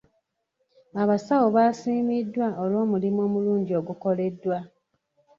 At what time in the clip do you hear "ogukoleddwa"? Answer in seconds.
3.79-4.57